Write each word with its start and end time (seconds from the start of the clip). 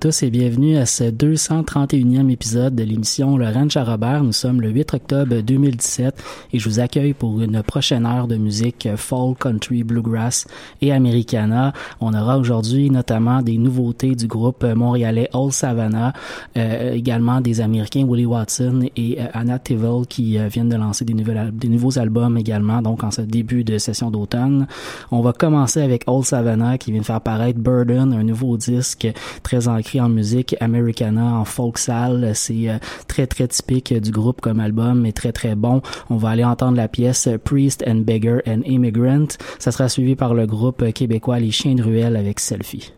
Tous 0.00 0.22
et 0.22 0.30
bienvenue 0.30 0.78
à 0.78 0.86
ce 0.86 1.04
231e 1.04 2.30
épisode 2.30 2.74
de 2.74 2.82
l'émission 2.82 3.36
Le 3.36 3.46
Ranch 3.50 3.76
Robert. 3.76 4.24
Nous 4.24 4.32
sommes 4.32 4.62
le 4.62 4.70
8 4.70 4.94
octobre 4.94 5.42
2017 5.42 6.24
et 6.54 6.58
je 6.58 6.66
vous 6.66 6.80
accueille 6.80 7.12
pour 7.12 7.38
une 7.42 7.62
prochaine 7.62 8.06
heure 8.06 8.26
de 8.26 8.36
musique 8.36 8.88
folk, 8.96 9.40
country, 9.40 9.84
bluegrass 9.84 10.46
et 10.80 10.90
americana. 10.90 11.74
On 12.00 12.14
aura 12.14 12.38
aujourd'hui 12.38 12.88
notamment 12.88 13.42
des 13.42 13.58
nouveautés 13.58 14.14
du 14.14 14.26
groupe 14.26 14.64
montréalais 14.64 15.28
Old 15.34 15.52
Savannah, 15.52 16.14
euh, 16.56 16.94
également 16.94 17.42
des 17.42 17.60
Américains 17.60 18.06
Willie 18.08 18.24
Watson 18.24 18.88
et 18.96 19.20
euh, 19.20 19.26
Anna 19.34 19.58
Tivell 19.58 20.06
qui 20.08 20.38
euh, 20.38 20.48
viennent 20.48 20.70
de 20.70 20.76
lancer 20.76 21.04
des, 21.04 21.12
des 21.12 21.68
nouveaux 21.68 21.98
albums 21.98 22.38
également, 22.38 22.80
donc 22.80 23.04
en 23.04 23.10
ce 23.10 23.20
début 23.20 23.64
de 23.64 23.76
session 23.76 24.10
d'automne. 24.10 24.66
On 25.10 25.20
va 25.20 25.34
commencer 25.34 25.82
avec 25.82 26.04
Old 26.06 26.24
Savannah 26.24 26.78
qui 26.78 26.90
vient 26.90 27.02
de 27.02 27.06
faire 27.06 27.20
paraître 27.20 27.58
Burden, 27.58 28.14
un 28.14 28.24
nouveau 28.24 28.56
disque 28.56 29.06
très 29.42 29.68
ancré 29.68 29.89
en 29.98 30.10
musique 30.10 30.54
americana, 30.60 31.38
en 31.38 31.44
folk 31.44 31.78
sale. 31.78 32.32
C'est 32.34 32.68
euh, 32.68 32.78
très 33.08 33.26
très 33.26 33.48
typique 33.48 33.94
du 33.94 34.10
groupe 34.10 34.40
comme 34.40 34.60
album, 34.60 35.00
mais 35.00 35.12
très 35.12 35.32
très 35.32 35.54
bon. 35.54 35.80
On 36.10 36.16
va 36.16 36.30
aller 36.30 36.44
entendre 36.44 36.76
la 36.76 36.88
pièce 36.88 37.28
Priest 37.42 37.82
and 37.86 38.02
Beggar 38.06 38.42
and 38.46 38.60
Immigrant. 38.66 39.28
Ça 39.58 39.72
sera 39.72 39.88
suivi 39.88 40.14
par 40.14 40.34
le 40.34 40.46
groupe 40.46 40.92
québécois 40.92 41.40
Les 41.40 41.50
Chiens 41.50 41.74
de 41.74 41.82
Ruelle 41.82 42.16
avec 42.16 42.40
Selfie. 42.40 42.92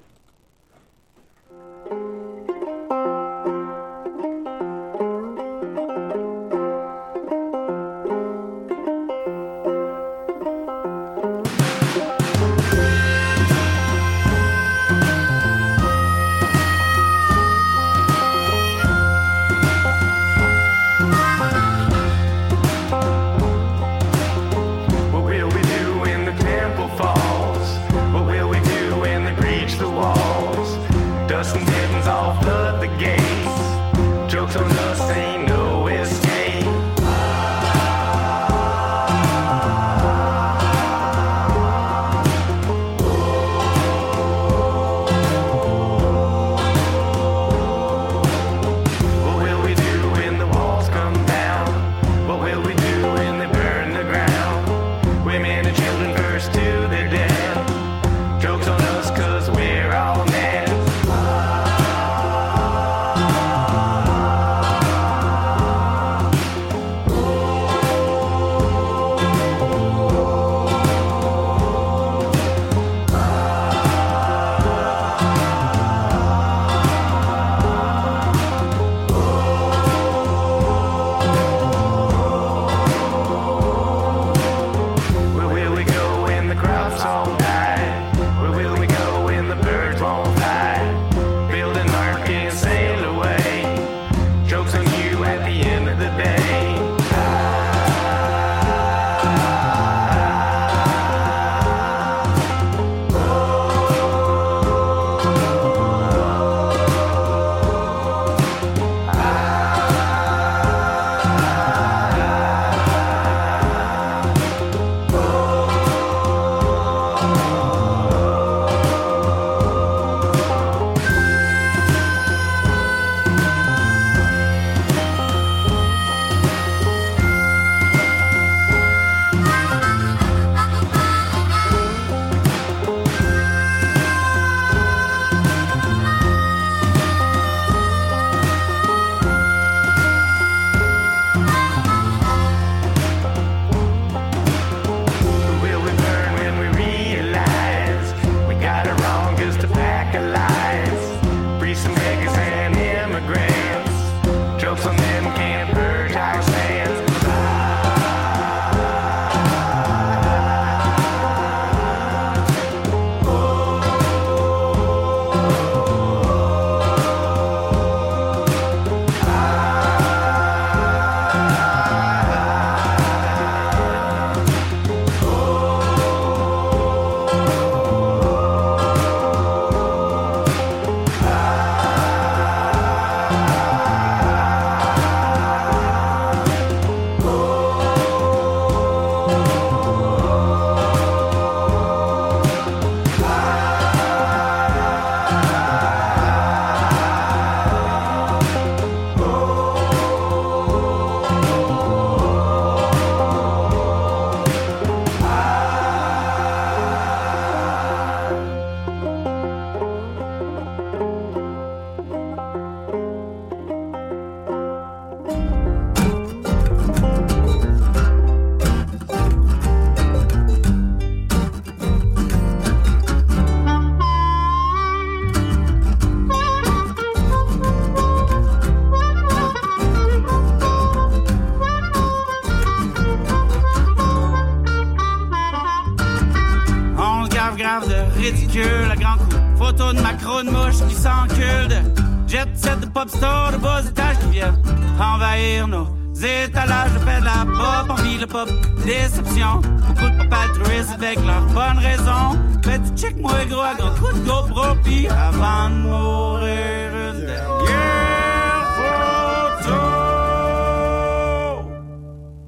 Jet 242.32 242.48
set 242.56 242.80
de 242.80 242.86
pop 242.86 243.10
star 243.10 243.52
de 243.52 243.58
bas 243.58 243.82
étages 243.86 244.18
qui 244.20 244.28
viennent 244.30 244.56
envahir 244.98 245.68
nos 245.68 245.86
étalages. 246.14 246.92
Je 246.94 246.98
fais 247.00 247.20
de 247.20 247.26
la 247.26 247.44
pop, 247.44 247.90
envie 247.90 248.16
le 248.16 248.26
pop, 248.26 248.48
déception. 248.86 249.60
Beaucoup 249.86 250.08
de 250.08 250.16
pop 250.16 250.32
altruistes 250.32 250.94
avec 250.94 251.18
leur 251.26 251.42
bonne 251.48 251.76
raison. 251.76 252.38
Fais 252.64 252.78
du 252.78 252.88
check 252.96 253.18
moi 253.18 253.44
gros 253.50 253.60
à 253.60 253.74
gros 253.74 253.90
coup 254.00 254.12
de 254.14 254.24
GoPro 254.24 254.76
pis 254.82 255.08
avant 255.08 255.68
de 255.68 255.74
mourir 255.74 256.90
une 257.10 257.26
dernière 257.26 258.64
photo. 258.78 259.80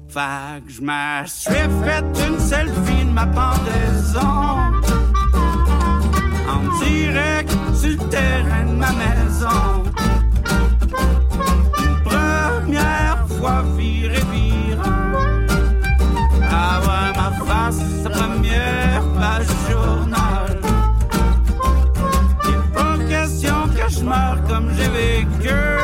Fait 0.07 0.63
que 0.65 0.71
je 0.71 0.81
me 0.81 1.27
suis 1.27 1.53
fait 1.83 2.27
une 2.27 2.39
selfie 2.39 3.05
de 3.05 3.11
ma 3.11 3.27
pendaison 3.27 4.63
en 6.49 6.79
direct 6.83 7.54
terrain 7.93 8.65
de 8.65 8.71
ma 8.71 8.91
maison. 8.91 9.83
Une 11.77 11.97
première 12.03 13.25
fois 13.37 13.63
viré 13.77 14.21
virant. 14.31 15.13
Ah 16.49 16.79
ouais, 16.85 17.09
ma 17.19 17.29
face, 17.45 18.03
première 18.03 19.03
page 19.19 19.53
journal. 19.69 20.59
Il 22.47 22.59
pas 22.73 22.97
question 23.07 23.67
que 23.75 23.89
je 23.89 24.49
comme 24.49 24.69
j'ai 24.75 24.89
vécu. 24.89 25.74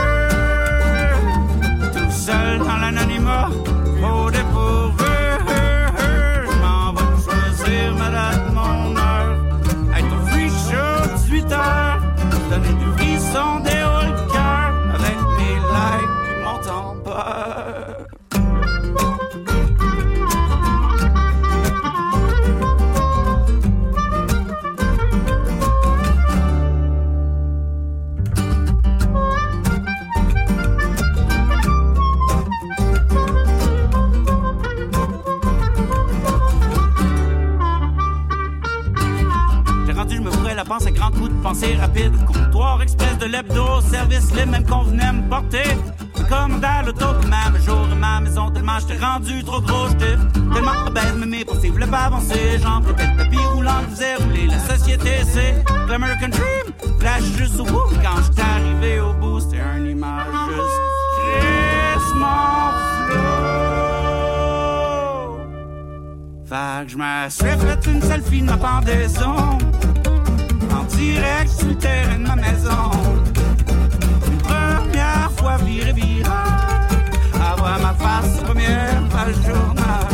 Panse 40.71 40.85
à 40.85 40.91
grands 40.91 41.09
de 41.09 41.41
pensée 41.43 41.75
rapide. 41.75 42.13
Comptoir 42.25 42.81
express 42.81 43.17
de 43.17 43.25
l'hebdo, 43.25 43.81
service 43.81 44.33
les 44.33 44.45
mêmes 44.45 44.65
qu'on 44.65 44.83
venait 44.83 45.11
me 45.11 45.27
porter. 45.29 45.69
Comme 46.29 46.61
dans 46.61 46.85
l'auto, 46.85 47.07
même 47.27 47.61
jour 47.61 47.87
ma 47.99 48.21
maison, 48.21 48.49
tellement 48.51 48.79
j'étais 48.79 49.03
rendu 49.03 49.43
trop 49.43 49.59
gros, 49.59 49.89
j'étais 49.89 50.15
tellement 50.53 50.87
obèse, 50.87 51.15
mais 51.17 51.25
mes 51.25 51.43
possibles 51.43 51.73
voulaient 51.73 51.91
pas 51.91 52.05
avancer. 52.05 52.57
J'en 52.63 52.79
le 52.79 52.93
tapis 52.93 53.45
roulant 53.53 53.81
faisait 53.89 54.15
rouler 54.15 54.47
la 54.47 54.59
société, 54.59 55.09
c'est 55.33 55.61
l'American 55.89 56.29
Dream. 56.29 56.73
Flash 56.99 57.23
juste 57.37 57.59
au 57.59 57.65
bout, 57.65 57.89
quand 58.01 58.21
j'étais 58.23 58.41
arrivé 58.41 59.01
au 59.01 59.13
bout, 59.15 59.41
c'était 59.41 59.59
un 59.59 59.83
image 59.83 60.27
juste. 60.47 60.81
Fait 66.45 66.85
que 66.85 66.91
je 66.91 66.97
me 66.97 67.29
suis 67.29 67.45
fait 67.45 67.91
une 67.91 68.01
selfie 68.01 68.41
de 68.41 68.45
ma 68.45 68.57
pendaison 68.57 69.57
Direct 70.89 71.49
sur 71.49 71.67
le 71.67 71.75
terrain 71.75 72.17
de 72.17 72.27
ma 72.27 72.35
maison. 72.35 72.91
Une 74.27 74.37
première 74.37 75.31
fois 75.37 75.57
viré 75.57 75.93
virant 75.93 76.31
Avoir 77.35 77.79
ma 77.79 77.93
face 77.93 78.41
première 78.43 79.01
page 79.09 79.35
journal. 79.45 80.07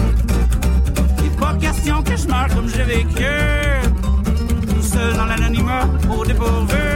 Il 1.24 1.31
pas 1.31 1.53
question 1.53 2.01
que 2.03 2.15
je 2.15 2.27
meure 2.27 2.47
comme 2.53 2.69
j'ai 2.69 2.83
vécu 2.83 3.25
Tout 4.67 4.81
seul 4.81 5.13
dans 5.15 5.25
l'anonymat 5.25 5.86
au 6.09 6.25
dépourvu 6.25 6.87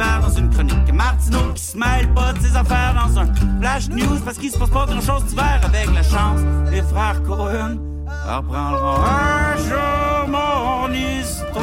divers, 0.00 0.20
dans 0.20 0.30
une 0.30 0.50
chronique. 0.50 0.92
Martineau 0.92 1.52
qui 1.54 1.62
se 1.62 1.76
pas 2.14 2.32
de 2.32 2.40
ses 2.40 2.56
affaires 2.56 2.94
dans 2.94 3.18
un 3.18 3.26
flash 3.60 3.88
news 3.88 4.18
parce 4.24 4.38
qu'il 4.38 4.50
se 4.50 4.58
passe 4.58 4.70
pas 4.70 4.86
grand 4.86 5.00
chose 5.00 5.24
d'hiver 5.24 5.60
avec 5.64 5.94
la 5.94 6.02
chance. 6.02 6.40
Les 6.70 6.82
frères 6.82 7.22
Cohen 7.22 7.78
reprendront 8.26 9.02
un 9.02 9.56
jour 9.56 10.28
mon 10.28 10.92
histoire. 10.92 11.60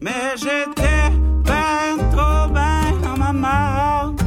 Mais 0.00 0.34
j'étais 0.36 1.10
ben 1.44 1.98
trop 2.12 2.48
ben 2.52 3.00
dans 3.02 3.18
ma 3.18 3.32
marde. 3.32 4.20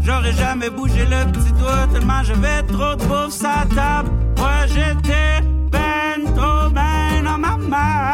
J'aurais 0.00 0.32
jamais 0.32 0.70
bougé 0.70 1.04
le 1.06 1.30
petit 1.32 1.52
doigt 1.52 1.86
tellement 1.92 2.22
j'avais 2.22 2.62
trop 2.62 2.94
de 2.94 3.04
bouffe 3.04 3.30
sa 3.30 3.64
table. 3.74 4.10
Ouais, 4.38 4.68
j'étais 4.68 5.40
ben 5.70 6.24
trop 6.36 6.70
ben 6.70 7.24
dans 7.24 7.38
ma 7.38 7.56
marde. 7.56 8.13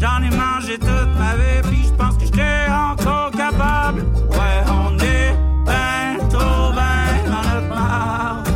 J'en 0.00 0.22
ai 0.22 0.30
mangé 0.30 0.78
toute 0.78 1.18
ma 1.18 1.36
vie, 1.36 1.60
puis 1.64 1.84
je 1.84 1.92
pense 1.92 2.16
que 2.16 2.24
j'étais 2.24 2.66
encore 2.72 3.30
capable. 3.32 4.00
Ouais, 4.30 4.64
on 4.66 4.98
est 4.98 5.36
ben 5.66 6.26
trop 6.30 6.72
ben 6.72 7.30
dans 7.30 7.42
notre 7.50 7.68
marde. 7.68 8.48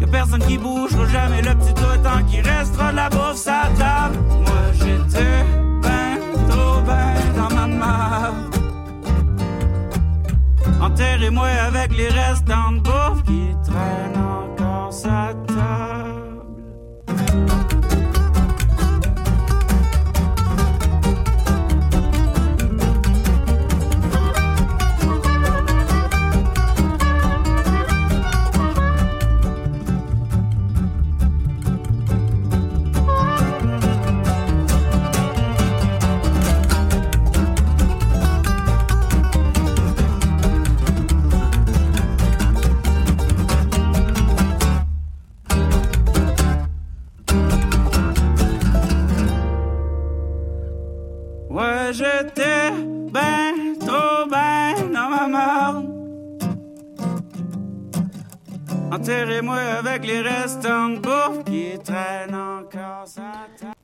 Y'a 0.00 0.06
personne 0.08 0.40
qui 0.40 0.58
bougera 0.58 1.06
jamais 1.06 1.40
le 1.40 1.54
petit 1.54 1.72
doigt 1.74 1.98
tant 1.98 2.24
qu'il 2.24 2.40
restera 2.40 2.90
de 2.90 2.96
la 2.96 3.08
bouffe 3.10 3.36
sa 3.36 3.68
table. 3.78 4.18
Moi, 4.28 4.72
j'étais 4.72 5.44
ben 5.82 6.18
trop 6.48 6.80
ben 6.80 7.14
dans 7.36 7.54
ma 7.54 7.66
marde. 7.68 8.56
Enterrez-moi 10.80 11.46
avec 11.68 11.96
les 11.96 12.08
restants 12.08 12.72
de 12.72 12.80
bouffe 12.80 13.22
qui 13.22 13.54
traînent 13.64 14.21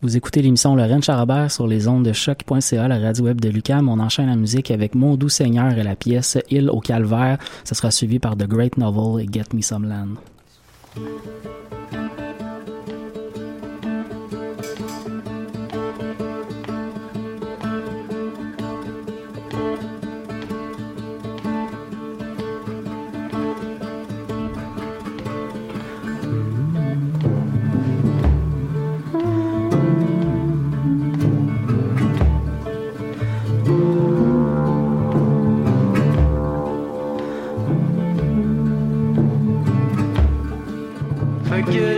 Vous 0.09 0.17
écoutez 0.17 0.41
l'émission 0.41 0.75
Lorraine 0.75 1.03
Charabert 1.03 1.51
sur 1.51 1.67
les 1.67 1.87
ondes 1.87 2.03
de 2.03 2.15
choc.ca, 2.15 2.89
la 2.89 2.99
radio 2.99 3.27
web 3.27 3.43
de 3.43 3.51
Lucam. 3.51 3.91
On 3.91 4.01
enchaîne 4.01 4.29
la 4.29 4.37
musique 4.37 4.71
avec 4.71 4.95
Mon 4.95 5.17
doux 5.17 5.29
Seigneur 5.29 5.77
et 5.77 5.83
la 5.83 5.97
pièce 5.97 6.39
Île 6.51 6.71
au 6.71 6.81
calvaire. 6.81 7.37
Ça 7.63 7.75
sera 7.75 7.91
suivi 7.91 8.19
par 8.19 8.35
The 8.35 8.49
Great 8.49 8.79
Novel 8.79 9.23
et 9.23 9.29
Get 9.31 9.55
Me 9.55 9.61
Some 9.61 9.87
Land. 9.87 10.15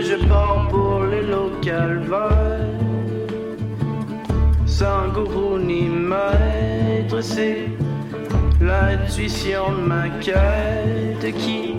je 0.03 0.15
pars 0.27 0.67
pour 0.69 1.03
les 1.03 1.21
locales 1.21 2.01
Sans 4.65 5.07
gourou 5.13 5.59
ni 5.59 5.83
maître, 5.89 7.21
c'est 7.21 7.67
l'intuition 8.59 9.71
de 9.73 9.87
ma 9.87 10.09
quête 10.19 11.35
qui 11.37 11.75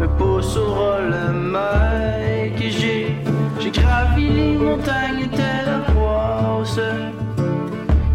me 0.00 0.06
pousse 0.18 0.56
au 0.56 0.66
rôle 0.74 1.14
mec 1.32 2.60
et 2.60 2.70
j'ai, 2.70 3.14
j'ai 3.60 3.70
gravi 3.70 4.28
les 4.28 4.54
montagnes 4.54 5.28
telle 5.30 5.66
la 5.66 5.92
poisse. 5.92 6.80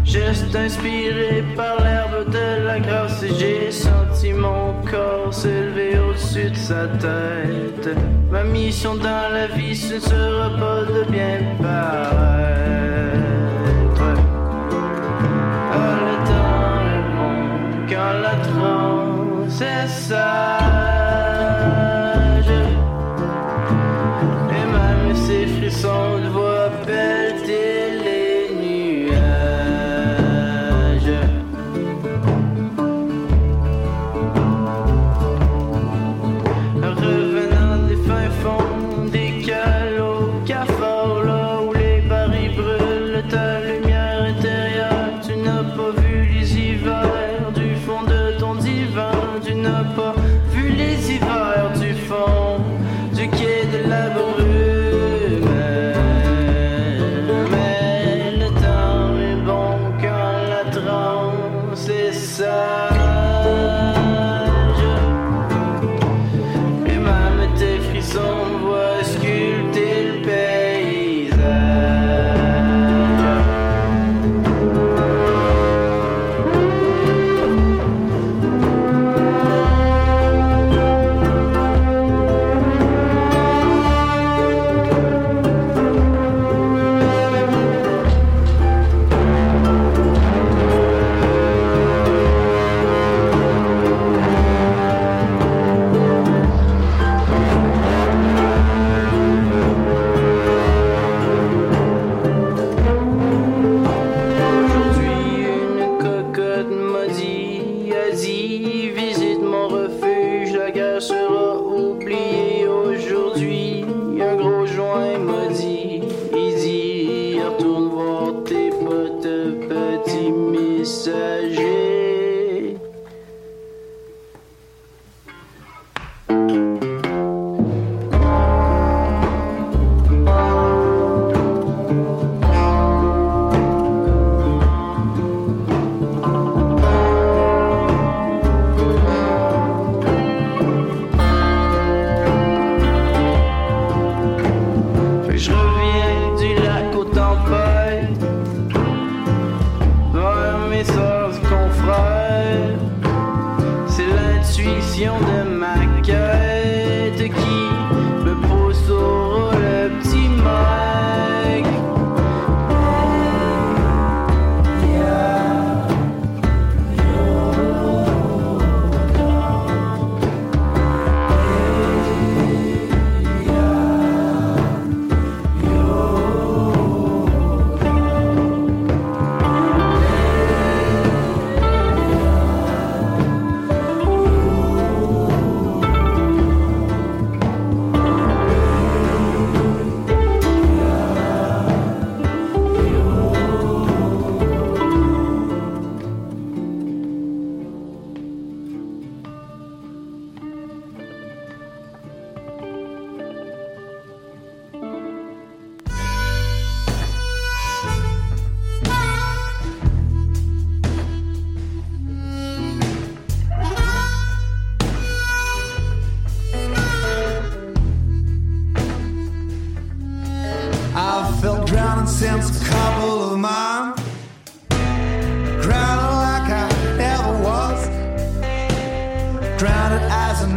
Geste 0.04 0.54
inspiré 0.54 1.44
par 1.56 1.76
la 1.82 1.95
de 2.24 2.64
la 2.64 2.80
grâce 2.80 3.22
et 3.22 3.34
j'ai 3.38 3.70
senti 3.70 4.32
mon 4.32 4.80
corps 4.90 5.32
s'élever 5.32 5.98
au-dessus 5.98 6.50
de 6.50 6.56
sa 6.56 6.86
tête. 6.86 7.90
Ma 8.30 8.42
mission 8.44 8.94
dans 8.94 9.32
la 9.32 9.46
vie, 9.48 9.76
ce 9.76 9.94
ne 9.94 10.00
sera 10.00 10.50
pas 10.50 10.82
de 10.84 11.10
bien 11.10 11.40
paraître. 11.60 12.56
À 15.72 15.88
le 16.06 16.16
le 16.90 17.00
monde, 17.16 17.88
quand 17.88 18.14
la 18.22 18.36
transe 18.48 19.60
est 19.60 19.88
ça. 19.88 20.65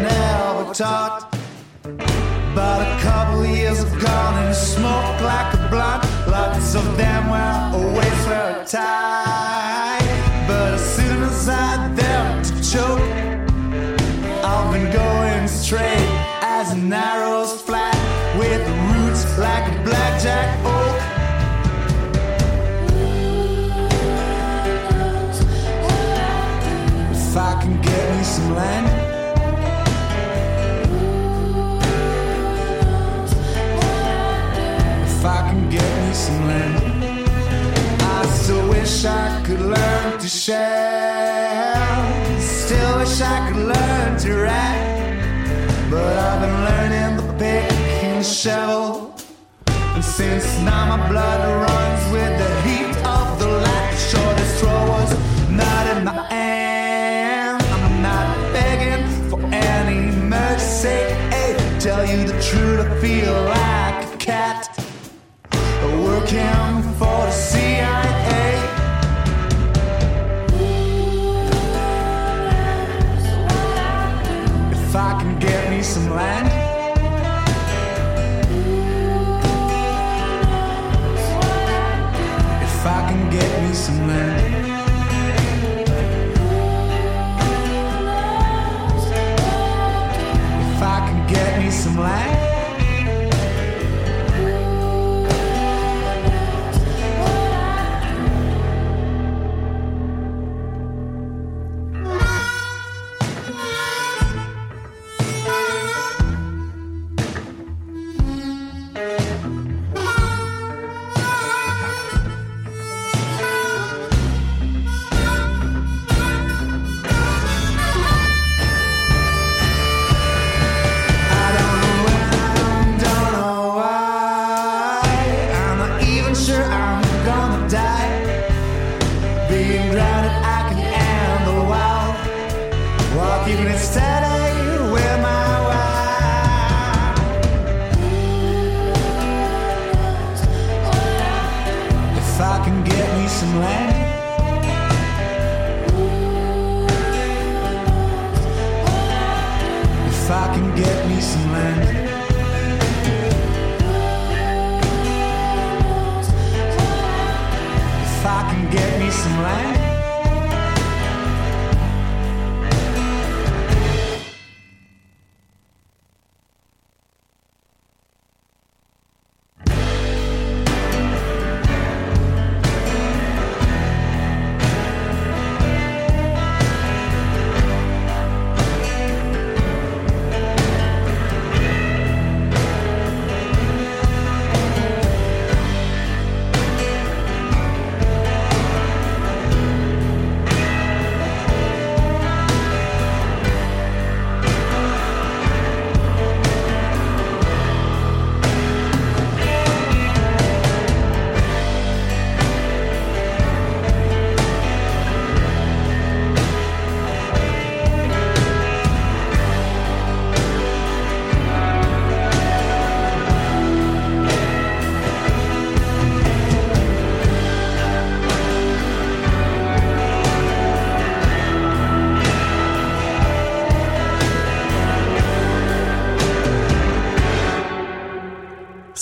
never 0.01 0.73
taught. 0.73 1.29
But 2.55 2.81
a 2.81 2.99
couple 3.01 3.45
years 3.45 3.79
have 3.83 4.01
gone 4.01 4.43
and 4.45 4.55
smoke 4.55 5.21
like 5.21 5.53
a 5.53 5.67
blunt. 5.69 6.03
Lots 6.27 6.75
of 6.75 6.97
them 6.97 7.29
were 7.29 7.87
away 7.87 8.09
for 8.23 8.33
a 8.33 8.65
time. 8.65 9.08
wish 38.99 39.05
I 39.05 39.43
could 39.45 39.61
learn 39.61 40.19
to 40.19 40.27
share. 40.27 41.73
Still 42.37 42.97
wish 42.97 43.21
I 43.21 43.47
could 43.47 43.63
learn 43.73 44.19
to 44.19 44.29
write. 44.43 45.89
But 45.89 46.17
I've 46.17 46.41
been 46.41 46.57
learning 46.69 47.17
the 47.17 47.33
pick 47.37 47.71
and 48.03 48.25
shovel. 48.25 49.15
And 49.95 50.03
since 50.03 50.45
now 50.63 50.97
my 50.97 51.09
blood 51.09 51.39
runs 51.65 52.11
with 52.11 52.33
the 52.41 52.51
heat 52.67 52.91
of 53.05 53.39
the 53.39 53.47
light, 53.47 53.95
shortest 54.11 54.57
straw 54.57 54.87
was 54.89 55.11
not 55.49 55.95
in 55.95 56.03
my 56.03 56.21
hand. 56.33 57.63
I'm 57.63 58.01
not 58.01 58.27
begging 58.51 59.05
for 59.29 59.39
any 59.53 60.11
mercy. 60.27 60.99
Hey, 61.33 61.55
tell 61.79 62.05
you 62.05 62.27
the 62.27 62.37
truth, 62.41 62.79
I 62.85 62.99
feel 62.99 63.33
like 63.55 64.13
a 64.13 64.17
cat. 64.17 64.67
Working 66.03 66.83
for 66.99 67.28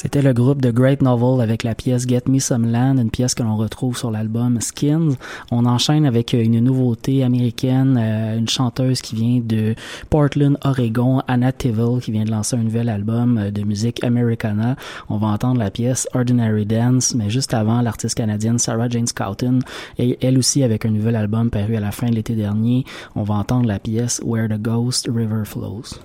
C'était 0.07 0.21
le 0.21 0.31
groupe 0.31 0.61
de 0.61 0.71
Great 0.71 1.01
Novel 1.01 1.41
avec 1.41 1.63
la 1.63 1.75
pièce 1.75 2.07
Get 2.07 2.29
Me 2.29 2.39
Some 2.39 2.71
Land, 2.71 2.95
une 2.97 3.09
pièce 3.09 3.35
que 3.35 3.43
l'on 3.43 3.57
retrouve 3.57 3.97
sur 3.97 4.09
l'album 4.09 4.61
Skins. 4.61 5.17
On 5.51 5.65
enchaîne 5.65 6.05
avec 6.05 6.31
une 6.31 6.61
nouveauté 6.61 7.25
américaine, 7.25 7.99
euh, 7.99 8.37
une 8.37 8.47
chanteuse 8.47 9.01
qui 9.01 9.15
vient 9.15 9.41
de 9.43 9.75
Portland, 10.09 10.57
Oregon, 10.63 11.21
Anna 11.27 11.51
Tivil, 11.51 11.99
qui 12.01 12.13
vient 12.13 12.23
de 12.23 12.31
lancer 12.31 12.55
un 12.55 12.63
nouvel 12.63 12.87
album 12.87 13.37
euh, 13.37 13.51
de 13.51 13.63
musique 13.63 14.01
Americana. 14.01 14.77
On 15.09 15.17
va 15.17 15.27
entendre 15.27 15.59
la 15.59 15.71
pièce 15.71 16.07
Ordinary 16.13 16.65
Dance, 16.65 17.13
mais 17.13 17.29
juste 17.29 17.53
avant, 17.53 17.81
l'artiste 17.81 18.15
canadienne 18.15 18.59
Sarah 18.59 18.87
Jane 18.87 19.07
Scouten, 19.07 19.59
et 19.99 20.17
elle 20.25 20.37
aussi 20.37 20.63
avec 20.63 20.85
un 20.85 20.91
nouvel 20.91 21.17
album 21.17 21.49
paru 21.49 21.75
à 21.75 21.81
la 21.81 21.91
fin 21.91 22.07
de 22.07 22.15
l'été 22.15 22.33
dernier. 22.33 22.85
On 23.17 23.23
va 23.23 23.35
entendre 23.35 23.67
la 23.67 23.79
pièce 23.79 24.21
Where 24.23 24.47
the 24.47 24.61
Ghost 24.61 25.09
River 25.13 25.43
Flows. 25.43 25.99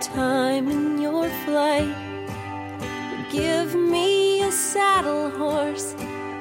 Time 0.00 0.68
in 0.68 1.00
your 1.00 1.28
flight. 1.44 1.94
Give 3.30 3.74
me 3.74 4.42
a 4.42 4.52
saddle 4.52 5.30
horse 5.30 5.94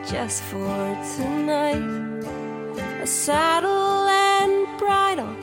just 0.10 0.44
for 0.44 0.78
tonight. 1.18 1.84
A 3.02 3.08
saddle 3.08 4.08
and 4.08 4.68
bridle, 4.78 5.36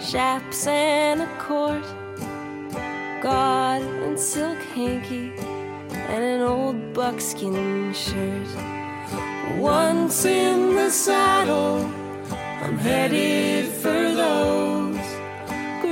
chaps 0.00 0.66
and 0.66 1.22
a 1.22 1.28
cord, 1.38 1.84
God 3.22 3.82
and 3.82 4.18
silk 4.18 4.58
hanky, 4.74 5.32
and 6.08 6.24
an 6.24 6.40
old 6.42 6.92
buckskin 6.92 7.92
shirt. 7.92 8.48
Once 9.58 10.24
in 10.24 10.74
the 10.74 10.90
saddle. 10.90 11.90
I'm 12.64 12.78
headed 12.78 13.66
for 13.66 14.14
those 14.14 15.23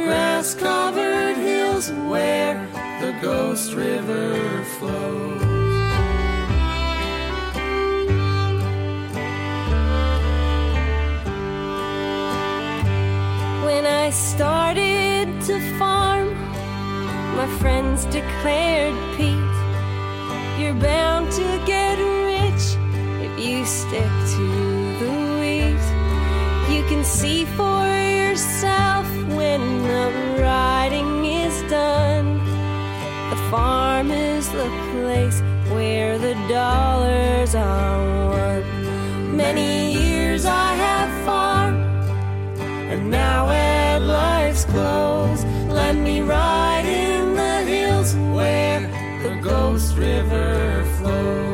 grass 0.05 0.55
covered 0.55 1.37
hills 1.37 1.93
where 2.11 2.55
the 3.01 3.17
Ghost 3.23 3.75
River 3.75 4.65
flows. 4.79 5.43
When 13.65 13.87
I 13.87 14.11
started 14.11 15.29
to 15.47 15.79
farm, 15.79 16.35
my 17.37 17.47
friends 17.61 18.05
declared, 18.07 18.97
Pete, 19.17 19.57
you're 20.59 20.75
bound 20.75 21.31
to 21.33 21.47
get 21.65 21.97
rich 21.99 22.65
if 23.25 23.47
you 23.47 23.65
stick 23.65 24.11
to. 24.35 24.72
You 26.73 26.83
can 26.85 27.05
see 27.05 27.45
for 27.45 27.87
yourself 27.87 29.07
when 29.37 29.61
the 29.83 30.41
riding 30.41 31.27
is 31.27 31.55
done. 31.71 32.39
The 33.31 33.37
farm 33.51 34.11
is 34.11 34.49
the 34.49 34.71
place 34.93 35.43
where 35.71 36.17
the 36.17 36.35
dollars 36.49 37.55
are 37.55 37.99
won. 38.31 39.37
Many 39.37 39.93
years 39.93 40.47
I 40.47 40.75
have 40.87 41.11
farmed, 41.27 41.85
and 42.91 43.11
now 43.11 43.51
at 43.51 43.99
life's 43.99 44.65
close, 44.65 45.45
let 45.69 45.95
me 45.95 46.23
ride 46.23 46.87
in 46.87 47.35
the 47.35 47.57
hills 47.71 48.15
where 48.37 48.81
the 49.23 49.35
Ghost 49.43 49.97
River 49.99 50.87
flows. 50.99 51.52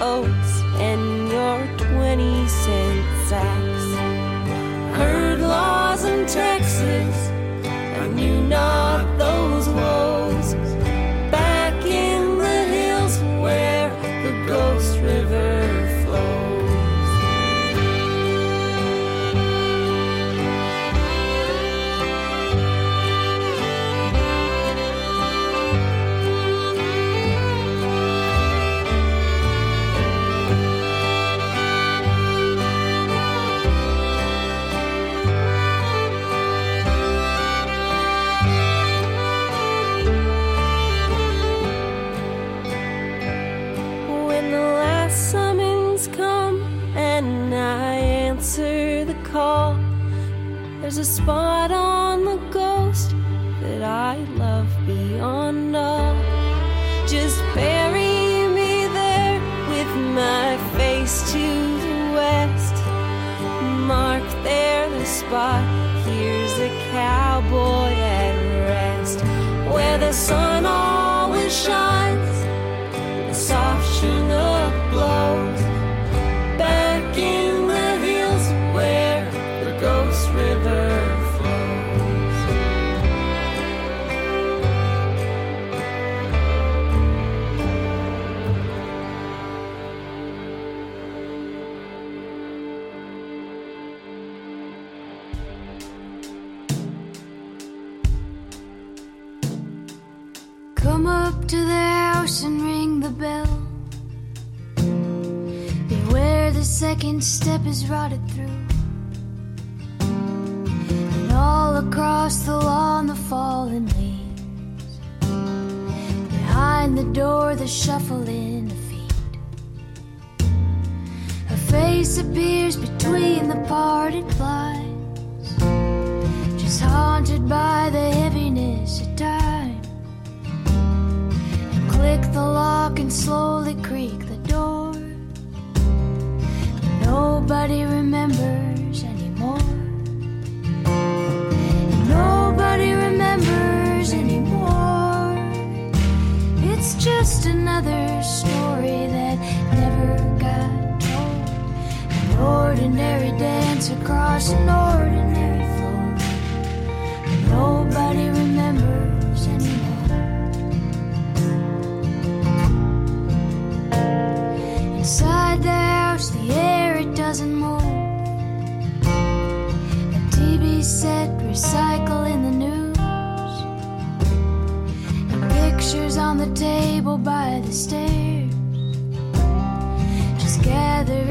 oats 0.00 0.62
and 0.78 1.30
your 1.30 1.66
20 1.76 2.48
cent 2.48 3.28
sacks. 3.28 3.84
Heard 4.96 5.40
laws 5.40 6.04
in 6.04 6.26
Texas, 6.26 7.16
I 7.64 8.08
knew 8.08 8.40
not. 8.42 8.89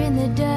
in 0.10 0.16
the 0.16 0.28
dark. 0.30 0.49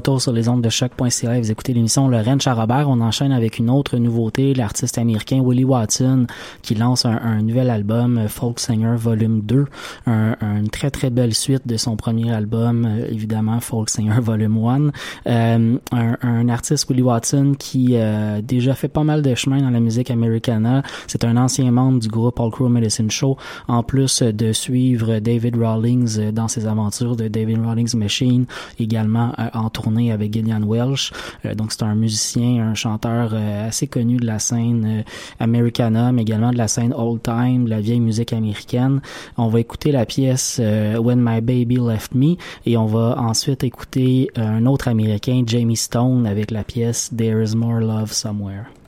Retour 0.00 0.22
sur 0.22 0.32
les 0.32 0.48
ondes 0.48 0.62
de 0.62 0.70
choc.ca 0.70 1.38
vous 1.38 1.50
écoutez 1.50 1.74
l'émission 1.74 2.08
Lorraine 2.08 2.40
Charrobert. 2.40 2.88
On 2.88 3.02
enchaîne 3.02 3.32
avec 3.32 3.58
une 3.58 3.68
autre 3.68 3.98
nouveauté, 3.98 4.54
l'artiste 4.54 4.96
américain 4.96 5.42
Willie 5.44 5.64
Watson 5.64 6.26
qui 6.62 6.74
lance 6.74 7.04
un, 7.04 7.20
un 7.22 7.42
nouvel 7.42 7.68
album, 7.68 8.16
euh, 8.16 8.26
Folk 8.26 8.60
Singer 8.60 8.94
Volume 8.96 9.42
2, 9.42 9.66
un, 10.06 10.36
une 10.40 10.70
très 10.70 10.90
très 10.90 11.10
belle 11.10 11.34
suite 11.34 11.68
de 11.68 11.76
son 11.76 11.96
premier 11.96 12.32
album, 12.32 12.86
euh, 12.86 13.08
évidemment 13.10 13.60
Folk 13.60 13.90
Singer 13.90 14.20
Volume 14.22 14.56
1. 14.56 14.90
Euh, 15.26 15.76
un, 15.92 16.16
un, 16.22 16.48
artiste 16.48 16.88
Willie 16.88 17.02
Watson 17.02 17.52
qui 17.58 17.98
a 17.98 18.40
déjà 18.40 18.74
fait 18.74 18.88
pas 18.88 19.04
mal 19.04 19.20
de 19.20 19.34
chemin 19.34 19.60
dans 19.60 19.68
la 19.68 19.80
musique 19.80 20.10
americana. 20.10 20.82
C'est 21.08 21.26
un 21.26 21.36
ancien 21.36 21.70
membre 21.72 22.00
du 22.00 22.08
groupe 22.08 22.40
All 22.40 22.50
Crow 22.50 22.70
Medicine 22.70 23.10
Show, 23.10 23.36
en 23.68 23.82
plus 23.82 24.22
de 24.22 24.54
suivre 24.54 25.18
David 25.18 25.56
Rawlings 25.62 26.30
dans 26.30 26.48
ses 26.48 26.66
aventures 26.66 27.16
de 27.16 27.28
David 27.28 27.58
Rawlings 27.62 27.94
Machine, 27.98 28.46
également 28.78 29.34
en 29.52 29.68
tournée 29.68 29.89
avec 29.98 30.32
Gillian 30.32 30.62
Welsh. 30.62 31.12
Euh, 31.44 31.54
donc 31.54 31.72
c'est 31.72 31.82
un 31.82 31.94
musicien, 31.94 32.68
un 32.70 32.74
chanteur 32.74 33.30
euh, 33.32 33.68
assez 33.68 33.86
connu 33.86 34.16
de 34.16 34.26
la 34.26 34.38
scène 34.38 35.00
euh, 35.00 35.02
americana, 35.38 36.12
mais 36.12 36.22
également 36.22 36.52
de 36.52 36.58
la 36.58 36.68
scène 36.68 36.94
old 36.94 37.22
time, 37.22 37.64
de 37.64 37.70
la 37.70 37.80
vieille 37.80 38.00
musique 38.00 38.32
américaine. 38.32 39.00
On 39.36 39.48
va 39.48 39.60
écouter 39.60 39.92
la 39.92 40.06
pièce 40.06 40.60
When 40.60 41.20
My 41.20 41.40
Baby 41.40 41.76
Left 41.76 42.14
Me 42.14 42.36
et 42.66 42.76
on 42.76 42.86
va 42.86 43.16
ensuite 43.18 43.64
écouter 43.64 44.30
un 44.36 44.66
autre 44.66 44.88
américain, 44.88 45.42
Jamie 45.46 45.76
Stone, 45.76 46.26
avec 46.26 46.50
la 46.50 46.64
pièce 46.64 47.10
There 47.16 47.42
Is 47.42 47.56
More 47.56 47.80
Love 47.80 48.12
Somewhere. 48.12 48.79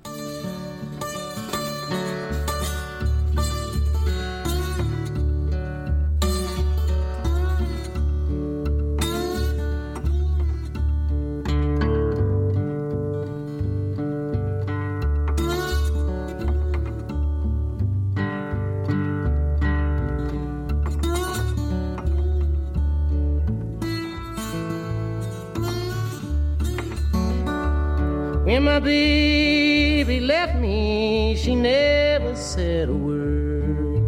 When 28.52 28.64
my 28.64 28.80
baby 28.80 30.20
left 30.20 30.56
me, 30.56 31.34
she 31.36 31.54
never 31.54 32.36
said 32.36 32.90
a 32.90 32.92
word. 32.92 34.02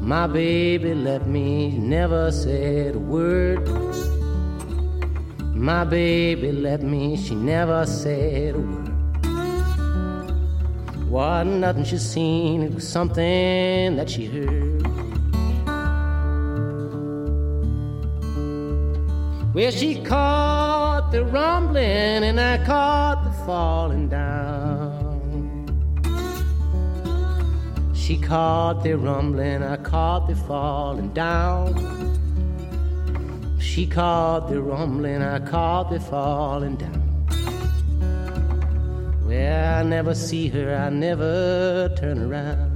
My 0.00 0.26
baby 0.26 0.92
left 0.92 1.28
me, 1.28 1.70
never 1.78 2.32
said 2.32 2.96
a 2.96 2.98
word. 2.98 3.68
My 5.54 5.84
baby 5.84 6.50
left 6.50 6.82
me, 6.82 7.16
she 7.16 7.36
never 7.36 7.86
said 7.86 8.56
a 8.56 8.58
word. 8.58 8.88
What 11.08 11.44
nothing 11.44 11.84
she 11.84 11.98
seen, 11.98 12.64
it 12.64 12.74
was 12.74 12.88
something 12.88 13.94
that 13.94 14.10
she 14.10 14.26
heard. 14.26 14.82
Well, 19.54 19.70
she 19.70 20.02
caught 20.02 20.81
the 21.12 21.22
rumbling 21.26 22.24
and 22.24 22.40
I 22.40 22.56
caught 22.64 23.22
the 23.22 23.30
falling 23.44 24.08
down. 24.08 25.12
She 27.94 28.16
caught 28.16 28.82
the 28.82 28.96
rumbling, 28.96 29.62
I 29.62 29.76
caught 29.76 30.26
the 30.26 30.34
falling 30.34 31.10
down. 31.12 31.74
She 33.60 33.86
caught 33.86 34.48
the 34.48 34.62
rumbling, 34.62 35.20
I 35.20 35.38
caught 35.40 35.90
the 35.90 36.00
falling 36.00 36.76
down. 36.76 37.26
Well, 39.26 39.80
I 39.80 39.82
never 39.82 40.14
see 40.14 40.48
her, 40.48 40.74
I 40.74 40.88
never 40.88 41.94
turn 41.94 42.22
around. 42.22 42.71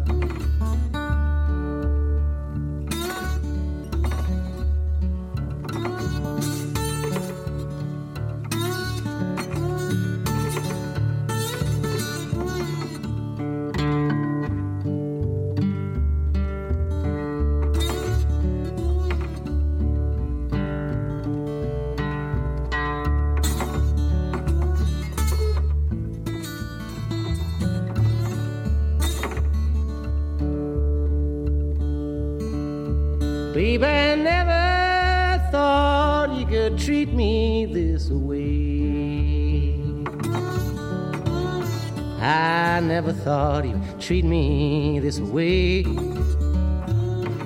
Treat 44.06 44.24
me 44.24 45.00
this 45.00 45.18
way. 45.18 45.82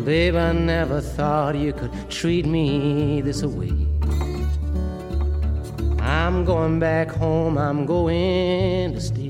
Babe, 0.05 0.35
I 0.37 0.53
never 0.53 1.01
thought 1.01 1.55
you 1.55 1.73
could 1.73 1.91
treat 2.11 2.45
me 2.45 3.23
this 3.23 3.43
way. 3.43 3.73
I'm 6.01 6.45
going 6.45 6.79
back 6.79 7.09
home, 7.09 7.57
I'm 7.57 7.87
going 7.87 8.93
to 8.93 9.01
stay. 9.01 9.30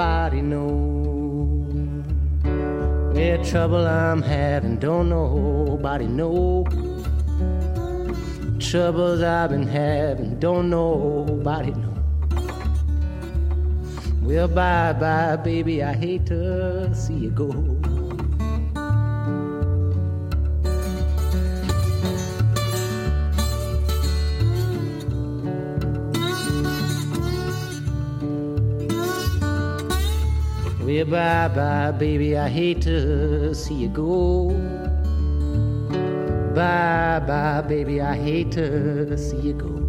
Nobody 0.00 0.40
know. 0.40 2.02
Yeah, 3.14 3.36
trouble 3.42 3.86
I'm 3.86 4.22
having 4.22 4.78
don't 4.78 5.10
nobody 5.10 6.06
know. 6.06 6.64
Troubles 8.58 9.20
I've 9.20 9.50
been 9.50 9.66
having 9.66 10.38
don't 10.38 10.70
nobody 10.70 11.72
know. 11.72 11.94
Well, 14.22 14.48
bye 14.48 14.94
bye, 14.94 15.36
baby, 15.36 15.82
I 15.82 15.92
hate 15.92 16.24
to 16.26 16.94
see 16.94 17.14
you 17.14 17.30
go. 17.30 17.69
Well, 31.00 31.48
bye 31.48 31.54
bye, 31.54 31.92
baby, 31.92 32.36
I 32.36 32.50
hate 32.50 32.82
to 32.82 33.54
see 33.54 33.72
you 33.72 33.88
go. 33.88 34.50
Bye 36.54 37.24
bye, 37.26 37.62
baby, 37.66 38.02
I 38.02 38.14
hate 38.14 38.52
to 38.52 39.16
see 39.16 39.38
you 39.38 39.54
go. 39.54 39.79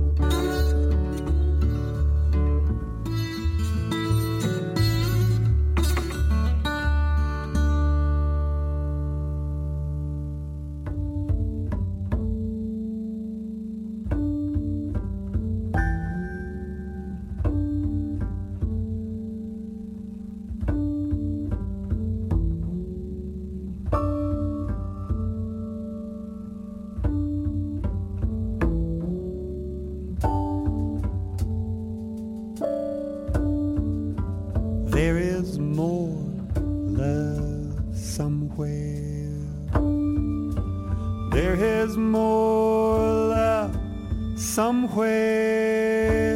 somewhere. 44.56 46.34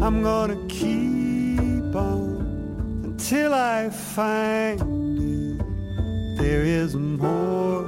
I'm 0.00 0.22
gonna 0.22 0.60
keep 0.68 1.92
on 1.96 3.02
until 3.02 3.52
I 3.52 3.90
find 3.90 5.18
it. 5.18 6.38
There 6.38 6.62
is 6.62 6.94
more 6.94 7.82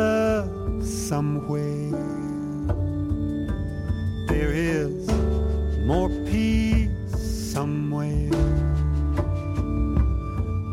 love 0.00 0.86
somewhere. 0.86 1.90
There 4.28 4.52
is 4.52 5.10
more 5.90 6.08
peace 6.30 7.50
somewhere. 7.52 8.30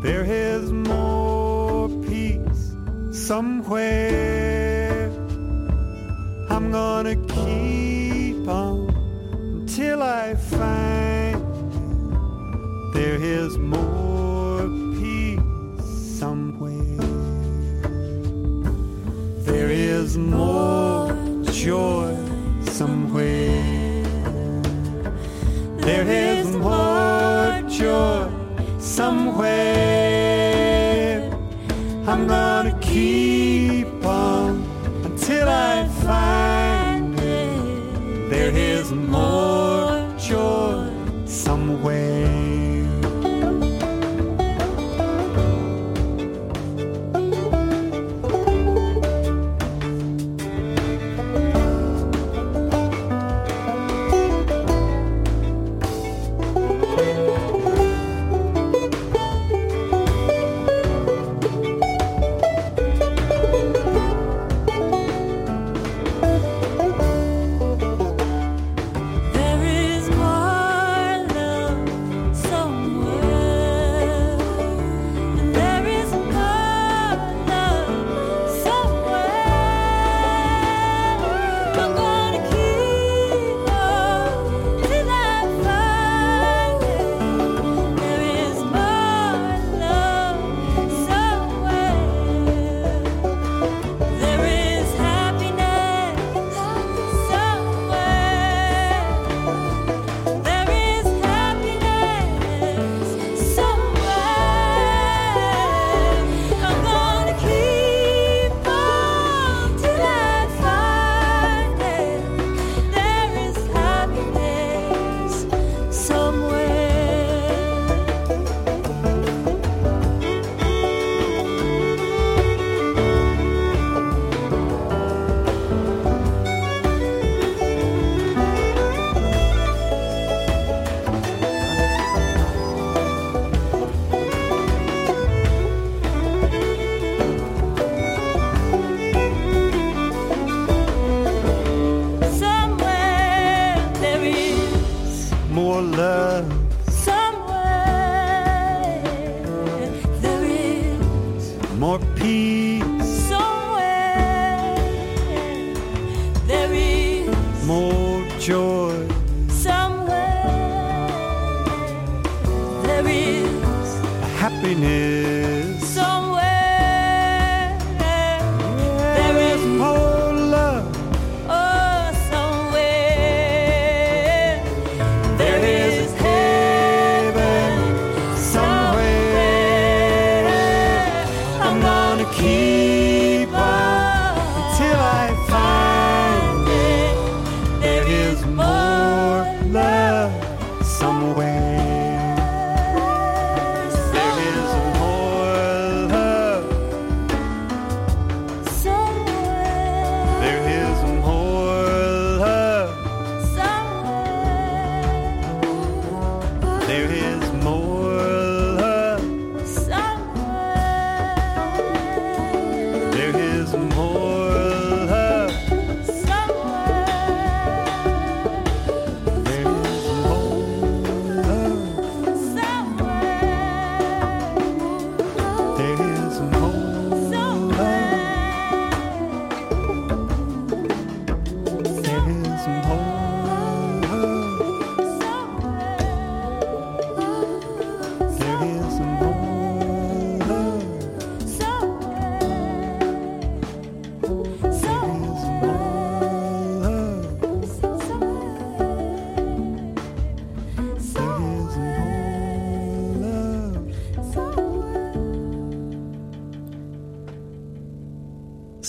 There 0.04 0.24
is 0.24 0.70
more 0.70 1.88
peace 2.06 2.62
somewhere. 3.10 4.27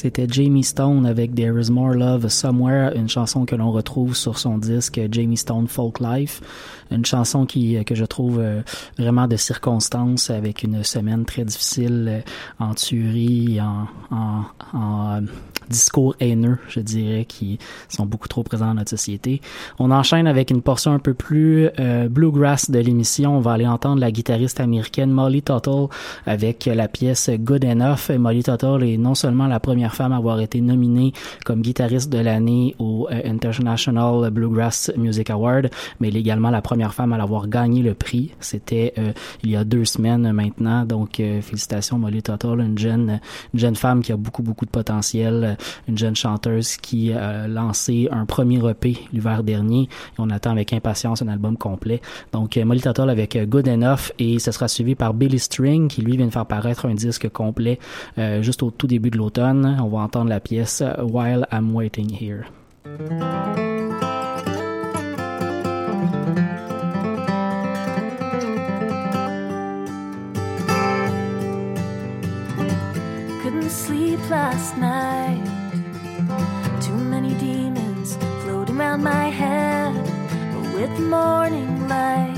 C'était 0.02 0.28
Jamie 0.30 0.64
Stone 0.64 1.06
avec 1.06 1.36
There 1.36 1.60
Is 1.60 1.70
More 1.70 1.94
Love 1.94 2.30
Somewhere, 2.30 2.94
une 2.96 3.10
chanson 3.10 3.44
que 3.44 3.54
l'on 3.54 3.70
retrouve 3.70 4.16
sur 4.16 4.40
son 4.40 4.58
disque 4.58 4.98
Jamie 5.12 5.36
Stone 5.36 5.68
Folk 5.68 6.00
Life, 6.00 6.40
une 6.90 7.04
chanson 7.04 7.46
qui 7.46 7.76
euh, 7.76 7.84
que 7.84 7.96
je 7.96 8.06
trouve 8.06 8.40
euh, 8.40 8.62
vraiment 8.98 9.28
de 9.28 9.36
circonstance 9.36 10.30
avec 10.30 10.64
une 10.64 10.86
semaine 10.86 11.26
très 11.26 11.44
difficile 11.44 12.06
euh, 12.08 12.22
en 12.64 12.76
Tuerie, 12.76 13.60
en, 13.60 13.88
en, 14.10 14.44
en 14.72 15.22
discours 15.70 16.16
haineux, 16.20 16.58
je 16.68 16.80
dirais, 16.80 17.26
qui 17.26 17.60
sont 17.88 18.06
beaucoup 18.06 18.28
trop 18.28 18.44
présents 18.44 18.68
dans 18.68 18.76
notre 18.76 18.90
société. 18.90 19.42
On 19.78 19.92
enchaîne 19.92 20.28
avec 20.28 20.52
une 20.52 20.62
portion 20.62 20.92
un 20.92 21.00
peu 21.00 21.14
plus 21.14 21.70
euh, 21.80 22.10
bluegrass 22.10 22.70
de 22.72 22.80
l'émission. 22.80 23.38
On 23.38 23.40
va 23.40 23.54
aller 23.54 23.68
entendre 23.68 24.02
la 24.02 24.12
guitariste 24.12 24.60
américaine 24.60 25.12
Molly 25.12 25.42
Tuttle 25.42 25.88
avec 26.26 26.66
la 26.66 26.88
pièce 26.88 27.30
Good 27.30 27.66
Enough. 27.66 28.10
Molly 28.18 28.44
Tuttle 28.44 28.84
est 28.84 28.98
non 28.98 29.16
seulement 29.16 29.48
la 29.48 29.60
première 29.60 29.96
femme 29.96 30.14
à 30.14 30.18
avoir 30.18 30.40
été 30.40 30.62
nominée 30.62 31.14
comme 31.46 31.62
guitariste 31.62 32.12
de 32.12 32.20
l'année 32.20 32.76
au 32.80 33.08
euh, 33.12 33.22
International 33.26 34.30
Bluegrass 34.32 34.92
Music 34.98 35.30
Award, 35.30 35.70
mais 36.00 36.10
elle 36.10 36.18
est 36.18 36.20
également 36.20 36.50
la 36.50 36.62
première 36.62 36.94
femme 36.94 37.14
à 37.14 37.18
l'avoir 37.18 37.48
gagné 37.48 37.82
le 37.82 37.94
prix. 37.94 38.32
C'était 38.40 38.94
euh, 38.98 39.12
il 39.44 39.52
y 39.52 39.56
a 39.56 39.64
deux 39.64 39.86
semaines 39.86 40.32
maintenant. 40.32 40.86
Donc 40.86 41.20
euh, 41.20 41.42
félicitations 41.42 41.98
Molly 41.98 42.22
Tuttle, 42.22 42.60
une 42.60 42.78
jeune, 42.78 43.20
une 43.54 43.60
jeune 43.60 43.76
femme 43.76 44.02
qui 44.02 44.12
a 44.12 44.18
beaucoup 44.18 44.44
beaucoup 44.44 44.66
de 44.66 44.72
potentiel, 44.72 45.58
une 45.88 45.98
jeune 45.98 46.16
chanteuse 46.16 46.78
qui 46.78 47.14
a 47.14 47.48
lancé 47.48 48.08
un 48.12 48.26
premier 48.26 48.60
EP 48.70 48.98
l'hiver 49.14 49.44
dernier. 49.44 49.84
Et 49.84 49.88
on 50.18 50.30
attend 50.30 50.52
avec 50.52 50.74
impatience 50.74 51.22
un 51.22 51.28
album 51.28 51.58
complet. 51.58 52.02
Donc 52.32 52.58
Molly 52.58 52.82
Tuttle 52.82 53.10
avec 53.10 53.38
Good 53.38 53.68
Enough 53.68 54.12
et 54.20 54.40
ce 54.40 54.52
sera 54.52 54.68
suivi 54.68 54.96
par 54.96 55.14
Billy 55.14 55.40
String 55.40 55.88
qui 55.88 56.02
lui 56.02 56.18
vient 56.18 56.28
de 56.28 56.32
faire 56.32 56.46
paraître 56.46 56.86
un 56.86 56.94
disque 56.94 57.30
complet 57.30 57.80
juste 58.42 58.64
au 58.64 58.72
tout 58.72 58.88
début 58.88 59.10
de 59.10 59.18
l'automne. 59.18 59.78
On 59.82 59.88
va 59.88 60.00
entendre 60.00 60.30
la 60.30 60.40
pièce 60.40 60.84
While 61.02 61.48
I'm 61.52 61.76
Waiting 61.76 62.12
Here. 62.12 62.46
Couldn't 73.42 73.70
sleep 73.70 74.20
last 74.30 74.78
night. 74.78 75.49
Around 79.00 79.04
my 79.04 79.30
head. 79.30 79.94
With 80.74 81.00
morning 81.00 81.88
light, 81.88 82.36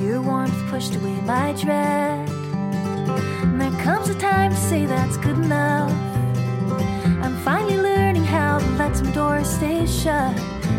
your 0.00 0.20
warmth 0.20 0.56
pushed 0.68 0.94
away 0.96 1.20
my 1.22 1.52
dread. 1.52 2.28
And 3.42 3.60
there 3.60 3.82
comes 3.82 4.08
a 4.08 4.14
time 4.14 4.50
to 4.50 4.56
say 4.56 4.86
that's 4.86 5.16
good 5.16 5.38
enough. 5.38 5.90
I'm 7.22 7.36
finally 7.38 7.78
learning 7.78 8.24
how 8.24 8.58
to 8.58 8.66
let 8.76 8.96
some 8.96 9.12
doors 9.12 9.48
stay 9.48 9.86
shut. 9.86 10.36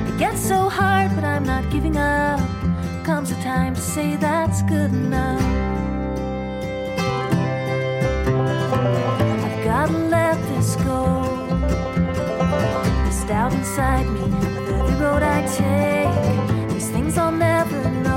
It 0.07 0.17
gets 0.17 0.41
so 0.41 0.69
hard, 0.69 1.13
but 1.15 1.23
I'm 1.23 1.43
not 1.43 1.69
giving 1.71 1.97
up. 1.97 2.39
Comes 3.03 3.31
a 3.31 3.35
time 3.41 3.75
to 3.75 3.81
say 3.81 4.15
that's 4.15 4.61
good 4.63 4.91
enough. 4.91 5.41
I've 9.45 9.63
gotta 9.63 9.97
let 9.97 10.37
this 10.49 10.75
go. 10.77 11.42
Doubt 13.21 13.53
inside 13.53 14.05
me, 14.07 14.19
with 14.19 14.69
every 14.69 14.95
road 14.97 15.23
I 15.23 15.41
take, 15.47 16.69
there's 16.69 16.89
things 16.89 17.17
I'll 17.17 17.31
never 17.31 17.89
know. 18.03 18.12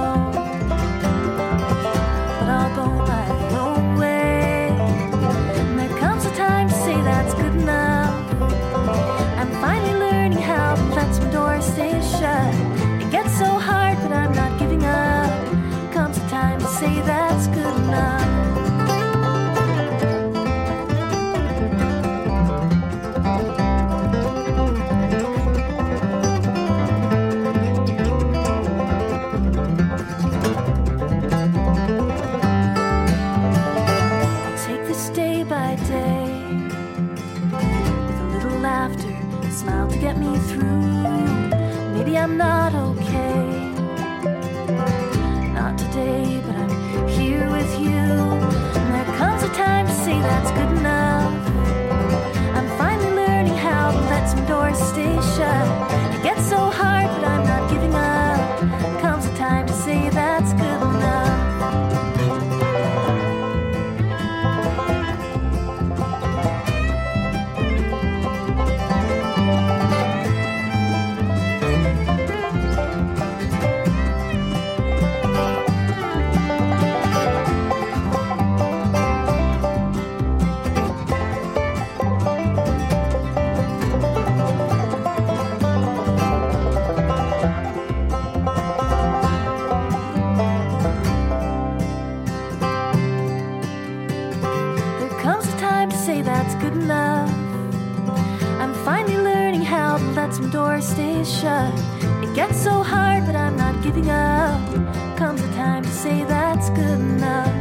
Giving 103.97 104.11
up. 104.11 105.17
Comes 105.17 105.41
a 105.41 105.49
time 105.55 105.83
to 105.83 105.91
say 105.91 106.25
that's 106.25 106.71
good 106.71 107.01
enough. 107.01 107.53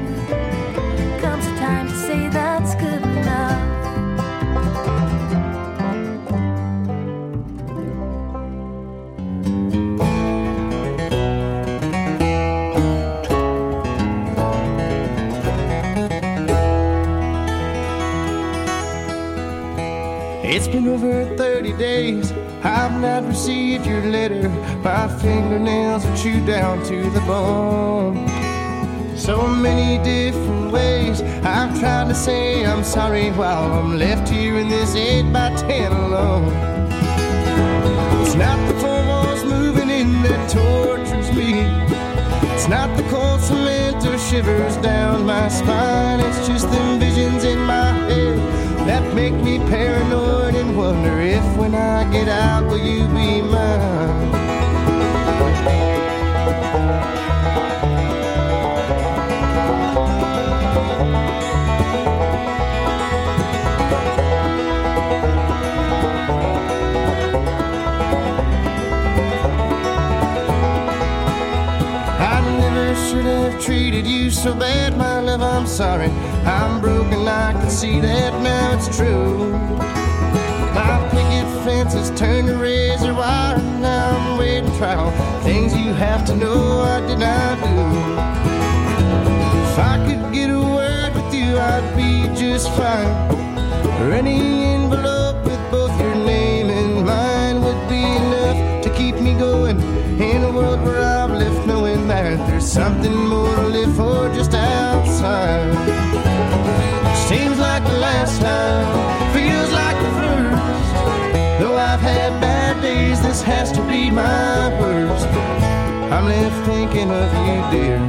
Comes 1.21 1.45
a 1.47 1.55
time 1.57 1.87
to 1.87 1.95
say 1.95 2.27
that's 2.29 2.75
good 2.75 3.01
enough. 3.01 3.61
It's 20.43 20.67
been 20.67 20.87
over 20.87 21.35
30 21.37 21.73
days. 21.73 22.31
I've 22.63 22.99
not 23.01 23.25
received 23.25 23.85
your 23.85 24.01
letter. 24.01 24.49
My 24.85 25.07
fingernails 25.07 26.05
are 26.05 26.15
chewed 26.15 26.45
down 26.45 26.85
to 26.85 27.09
the 27.09 27.19
bone. 27.21 28.27
So 29.17 29.47
many 29.47 29.97
different 30.03 30.71
ways 30.71 31.23
I've 31.43 31.79
tried 31.79 32.09
to 32.09 32.13
say 32.13 32.63
I'm 32.63 32.83
sorry 32.83 33.31
while 33.31 33.73
I'm 33.73 33.97
left 33.97 34.29
here 34.29 34.59
in 34.59 34.69
this 34.69 34.93
8 34.93 35.33
by 35.33 35.55
10 35.55 35.91
alone. 35.91 36.53
It's 38.21 38.35
not 38.35 38.59
the 38.67 38.79
four 38.79 39.01
walls 39.07 39.43
moving 39.43 39.89
in 39.89 40.21
that 40.21 40.51
tortures 40.51 41.31
me. 41.35 41.61
It's 42.53 42.67
not 42.67 42.95
the 42.95 43.09
cold 43.09 43.41
cement 43.41 44.05
or 44.05 44.19
shivers 44.19 44.77
down 44.77 45.25
my 45.25 45.47
spine. 45.47 46.19
It's 46.19 46.47
just 46.47 46.69
them 46.69 46.99
visions 46.99 47.43
in 47.43 47.57
my 47.57 47.91
head 48.07 48.37
that 48.85 49.15
make 49.15 49.33
me 49.33 49.57
paranoid 49.57 50.53
and 50.53 50.77
wonder 50.77 51.19
if 51.21 51.57
when 51.57 51.73
I 51.73 52.03
get 52.11 52.27
out, 52.27 52.65
will 52.65 52.77
you 52.77 53.07
be 53.07 53.41
mine? 53.41 54.44
Treated 73.65 74.05
you 74.05 74.29
so 74.29 74.53
bad, 74.53 74.95
my 74.95 75.19
love. 75.19 75.41
I'm 75.41 75.65
sorry. 75.65 76.11
I'm 76.45 76.79
broken, 76.81 77.27
I 77.27 77.51
can 77.53 77.69
see 77.71 77.99
that 77.99 78.39
now 78.43 78.75
it's 78.77 78.95
true. 78.95 79.49
My 80.75 81.09
picket 81.09 81.47
fence 81.65 81.93
has 81.93 82.11
turned 82.11 82.47
to 82.47 82.57
razor 82.57 83.15
wire, 83.15 83.55
and 83.55 83.81
now 83.81 84.17
I'm 84.17 84.37
waiting 84.37 84.69
trial. 84.77 85.09
Things 85.41 85.75
you 85.75 85.93
have 85.93 86.23
to 86.25 86.35
know 86.35 86.81
I 86.81 86.99
did 87.07 87.17
not 87.17 87.57
do. 87.65 87.75
If 89.63 89.79
I 89.79 89.95
could 90.05 90.31
get 90.31 90.51
a 90.51 90.59
word 90.59 91.15
with 91.15 91.33
you, 91.33 91.57
I'd 91.57 91.95
be 91.97 92.39
just 92.39 92.69
fine. 92.77 93.09
or 93.99 94.13
any 94.13 94.75
envelope 94.75 95.43
with 95.43 95.71
both 95.71 95.99
your 95.99 96.13
name 96.13 96.69
and 96.69 97.03
mine 97.03 97.63
would 97.63 97.89
be 97.89 98.03
enough 98.03 98.83
to 98.83 98.89
keep 98.91 99.15
me 99.15 99.33
going 99.33 99.81
in 100.21 100.43
a 100.43 100.51
world 100.51 100.83
where 100.83 101.01
left 101.01 101.24
knowing 101.65 102.07
that 102.07 102.37
there's 102.47 102.67
something 102.67 103.15
more 103.15 103.55
to 103.55 103.67
live 103.67 103.95
for 103.95 104.33
just 104.33 104.53
outside. 104.53 105.73
Seems 107.27 107.57
like 107.57 107.83
the 107.83 107.97
last 107.97 108.39
time, 108.39 108.87
feels 109.33 109.71
like 109.71 109.97
the 110.05 110.11
first. 110.21 111.59
Though 111.59 111.77
I've 111.77 112.01
had 112.01 112.39
bad 112.39 112.81
days, 112.81 113.21
this 113.21 113.41
has 113.41 113.71
to 113.71 113.81
be 113.87 114.11
my 114.11 114.69
worst. 114.79 115.27
I'm 116.13 116.25
left 116.25 116.65
thinking 116.67 117.09
of 117.11 117.29
you, 117.47 117.79
dear, 117.79 117.99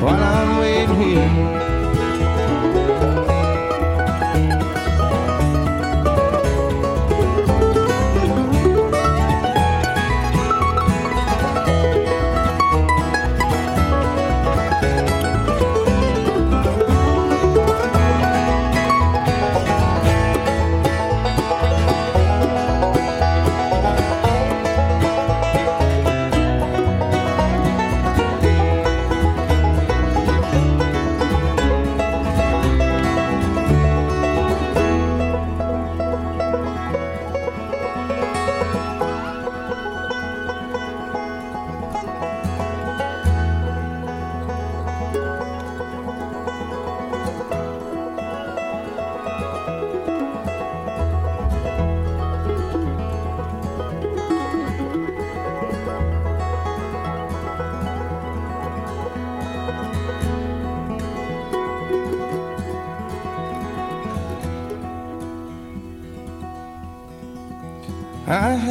while 0.00 0.22
I'm 0.22 0.58
waiting 0.58 1.00
here. 1.02 1.73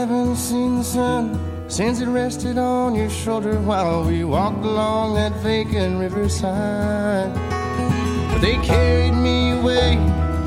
Haven't 0.05 0.35
seen 0.35 0.79
the 0.79 0.83
sun 0.83 1.39
since 1.69 2.01
it 2.01 2.07
rested 2.07 2.57
on 2.57 2.93
your 2.93 3.09
shoulder 3.09 3.55
while 3.61 4.03
we 4.03 4.25
walked 4.25 4.65
along 4.65 5.15
that 5.15 5.31
vacant 5.41 5.97
riverside. 5.97 7.33
But 8.29 8.39
they 8.39 8.57
carried 8.57 9.13
me 9.13 9.51
away 9.51 9.95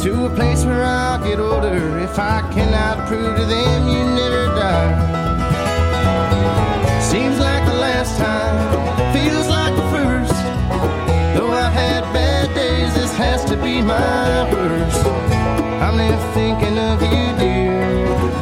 to 0.01 0.27
a 0.27 0.31
place 0.37 0.63
where 0.67 0.85
I'll 0.85 1.25
get 1.25 1.39
older 1.39 1.99
if 2.01 2.19
I 2.19 2.43
cannot 2.53 3.09
prove 3.09 3.35
to 3.35 3.47
them 3.47 3.89
you 3.89 4.05
never 4.21 4.45
died. 4.61 4.95
Seems 7.03 7.39
like 7.39 7.65
the 7.65 7.79
last 7.89 8.13
time, 8.19 8.57
feels 9.17 9.49
like 9.49 9.75
the 9.75 9.89
first. 9.97 10.39
Though 11.35 11.51
I've 11.51 11.73
had 11.73 12.03
bad 12.13 12.55
days, 12.55 12.93
this 12.93 13.17
has 13.17 13.43
to 13.47 13.57
be 13.57 13.81
my 13.81 14.53
worst. 14.53 15.07
I'm 15.81 15.97
left 15.97 16.35
thinking 16.35 16.77
of 16.77 17.01
you, 17.01 17.27
dear, 17.41 17.56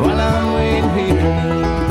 while 0.01 0.20
I'm 0.20 0.55
waiting 0.55 1.16
here. 1.16 1.84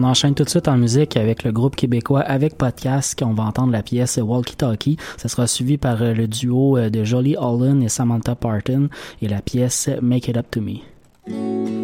On 0.00 0.04
enchaîne 0.04 0.34
tout 0.34 0.44
de 0.44 0.48
suite 0.48 0.66
en 0.66 0.78
musique 0.78 1.18
avec 1.18 1.44
le 1.44 1.52
groupe 1.52 1.76
québécois 1.76 2.20
Avec 2.20 2.56
Podcast. 2.56 3.22
On 3.22 3.34
va 3.34 3.42
entendre 3.42 3.70
la 3.70 3.82
pièce 3.82 4.16
Walkie 4.16 4.56
Talkie. 4.56 4.96
Ça 5.18 5.28
sera 5.28 5.46
suivi 5.46 5.76
par 5.76 6.00
euh, 6.00 6.14
le 6.14 6.26
duo 6.26 6.78
euh, 6.78 6.88
de 6.88 7.04
Jolie 7.04 7.36
Holland 7.36 7.82
et 7.82 7.90
Samantha 7.90 8.34
Parton 8.34 8.88
et 9.20 9.28
la 9.28 9.42
pièce 9.42 9.90
Make 10.00 10.28
It 10.28 10.38
Up 10.38 10.46
To 10.52 10.62
Me. 10.62 11.79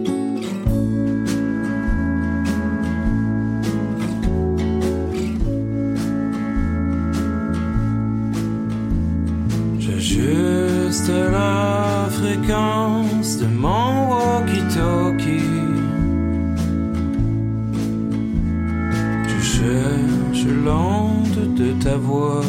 Ta 21.87 21.97
voix 21.99 22.43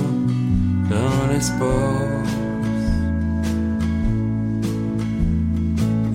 dans 0.90 1.32
l'espace. 1.32 2.34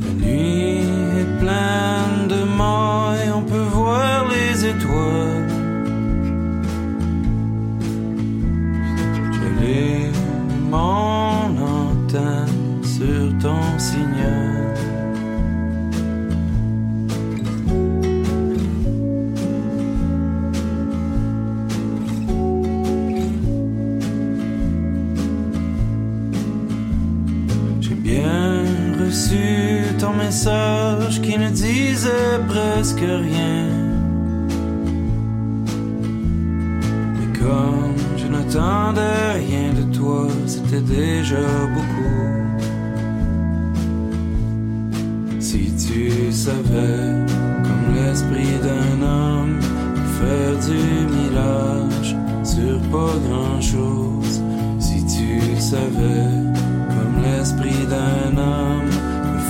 La 0.02 0.12
nuit 0.20 0.80
est 1.20 1.30
pleine 1.42 2.18
de 2.32 2.40
mailles, 2.58 3.30
on 3.36 3.42
peut 3.42 3.68
voir 3.78 4.26
les 4.28 4.66
étoiles. 4.66 5.52
Qui 31.22 31.36
ne 31.36 31.50
disait 31.50 32.40
presque 32.48 33.00
rien. 33.00 33.68
Mais 37.16 37.38
comme 37.38 37.96
je 38.16 38.26
n'attendais 38.28 39.32
rien 39.34 39.74
de 39.74 39.94
toi, 39.94 40.28
c'était 40.46 40.80
déjà 40.80 41.46
beaucoup. 41.74 42.30
Si 45.38 45.70
tu 45.76 46.32
savais, 46.32 47.26
comme 47.62 47.94
l'esprit 47.94 48.56
d'un 48.62 49.06
homme, 49.06 49.60
faire 50.18 50.56
du 50.66 50.82
millage 51.14 52.16
sur 52.42 52.80
pas 52.90 53.16
grand 53.28 53.60
chose. 53.60 54.40
Si 54.78 55.04
tu 55.04 55.60
savais, 55.60 56.30
comme 56.88 57.22
l'esprit 57.22 57.86
d'un 57.86 58.38
homme, 58.38 59.01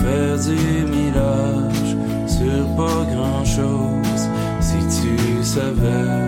faire 0.02 0.36
du 0.38 0.84
millage 0.94 1.90
sur 2.26 2.62
pas 2.76 3.04
grand 3.14 3.44
chose. 3.44 4.22
Si 4.60 4.78
tu 4.98 5.44
savais, 5.44 6.18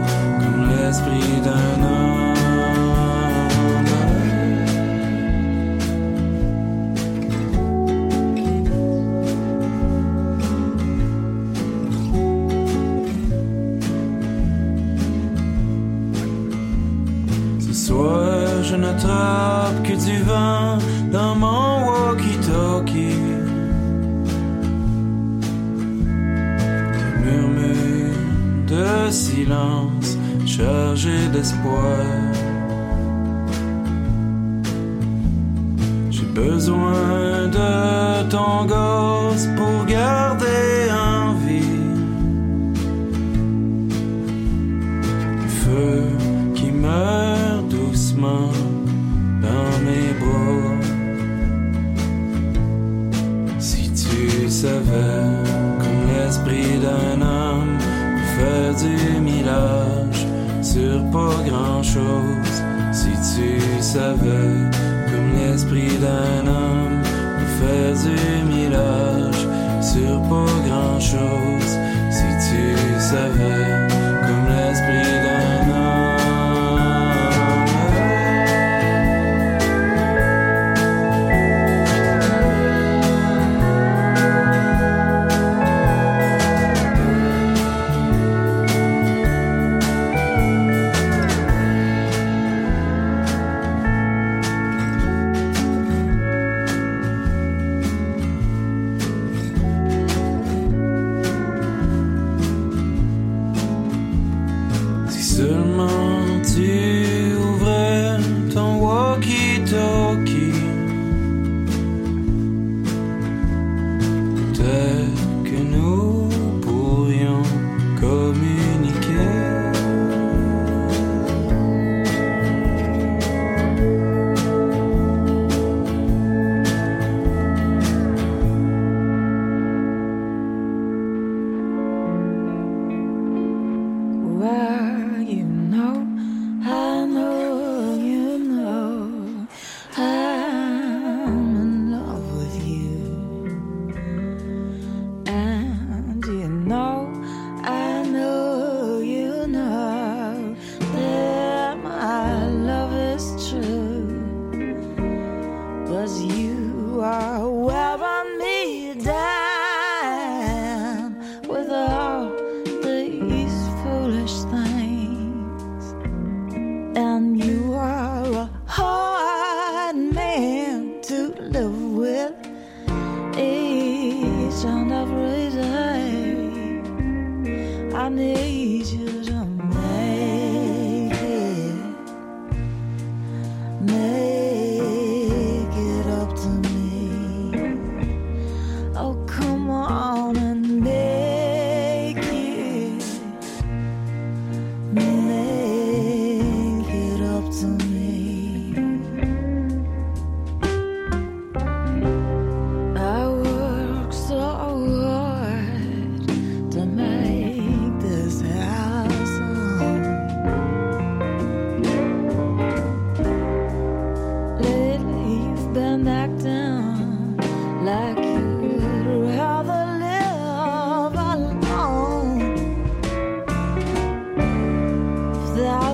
comme 0.41 0.61
l'esprit 0.71 1.41
d'un 1.47 1.74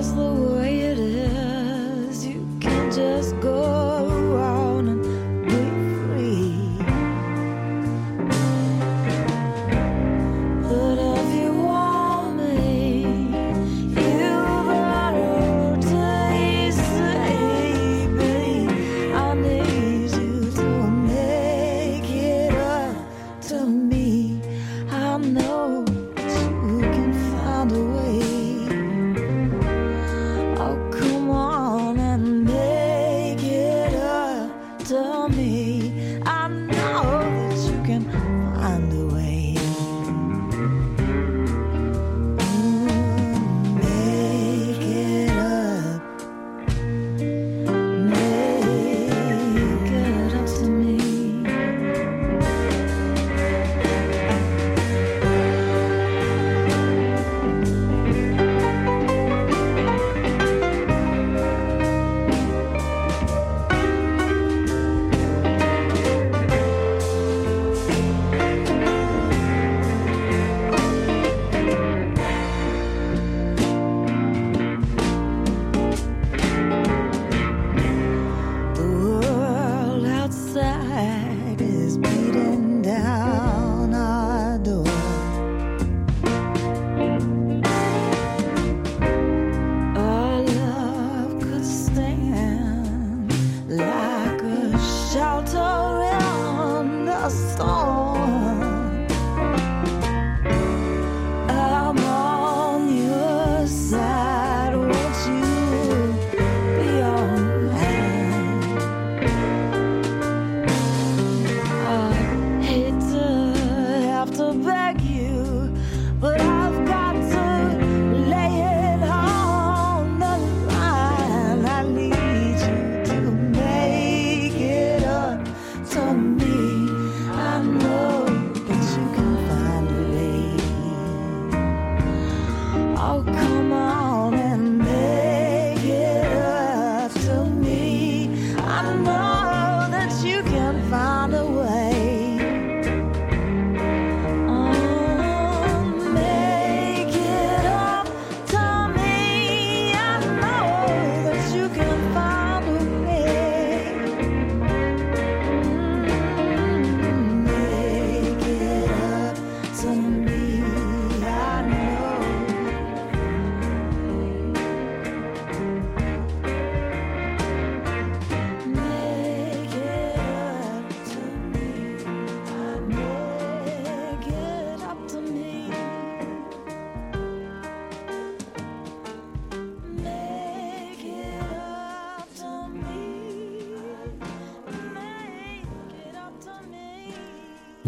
across 0.01 0.13
the 0.13 0.40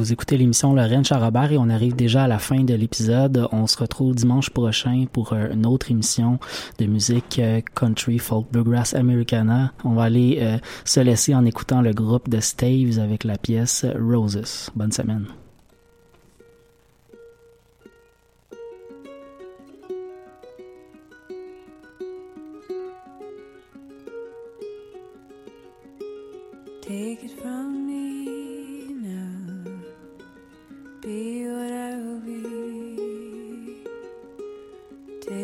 Vous 0.02 0.12
écoutez 0.12 0.36
l'émission 0.36 0.74
Lorraine 0.74 1.04
Charabert 1.04 1.52
et 1.52 1.58
on 1.58 1.68
arrive 1.68 1.94
déjà 1.94 2.24
à 2.24 2.26
la 2.26 2.40
fin 2.40 2.64
de 2.64 2.74
l'épisode. 2.74 3.46
On 3.52 3.68
se 3.68 3.78
retrouve 3.78 4.16
dimanche 4.16 4.50
prochain 4.50 5.04
pour 5.12 5.32
euh, 5.32 5.52
une 5.52 5.64
autre 5.64 5.92
émission 5.92 6.40
de 6.80 6.86
musique 6.86 7.38
euh, 7.38 7.60
country, 7.76 8.18
folk, 8.18 8.50
bluegrass, 8.50 8.94
americana. 8.94 9.72
On 9.84 9.92
va 9.92 10.02
aller 10.02 10.40
euh, 10.42 10.58
se 10.84 10.98
laisser 10.98 11.36
en 11.36 11.44
écoutant 11.44 11.82
le 11.82 11.92
groupe 11.92 12.28
de 12.28 12.40
Staves 12.40 12.98
avec 12.98 13.22
la 13.22 13.38
pièce 13.38 13.86
Roses. 13.96 14.70
Bonne 14.74 14.90
semaine. 14.90 15.26